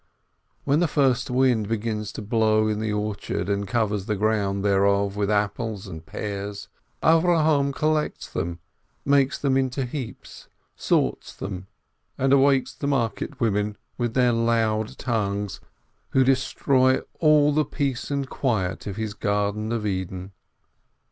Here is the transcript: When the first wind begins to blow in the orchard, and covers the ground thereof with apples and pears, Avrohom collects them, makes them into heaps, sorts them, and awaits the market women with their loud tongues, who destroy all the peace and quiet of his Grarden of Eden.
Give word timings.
When 0.63 0.79
the 0.79 0.87
first 0.87 1.29
wind 1.29 1.67
begins 1.67 2.11
to 2.13 2.23
blow 2.23 2.67
in 2.67 2.79
the 2.79 2.91
orchard, 2.91 3.47
and 3.49 3.67
covers 3.67 4.07
the 4.07 4.15
ground 4.15 4.65
thereof 4.65 5.15
with 5.15 5.29
apples 5.29 5.85
and 5.85 6.03
pears, 6.03 6.69
Avrohom 7.03 7.71
collects 7.71 8.27
them, 8.27 8.57
makes 9.05 9.37
them 9.37 9.55
into 9.57 9.85
heaps, 9.85 10.47
sorts 10.75 11.35
them, 11.35 11.67
and 12.17 12.33
awaits 12.33 12.73
the 12.73 12.87
market 12.87 13.39
women 13.39 13.77
with 13.99 14.15
their 14.15 14.31
loud 14.33 14.97
tongues, 14.97 15.59
who 16.13 16.23
destroy 16.23 17.01
all 17.19 17.53
the 17.53 17.63
peace 17.63 18.09
and 18.09 18.27
quiet 18.27 18.87
of 18.87 18.95
his 18.95 19.13
Grarden 19.13 19.71
of 19.71 19.85
Eden. 19.85 20.31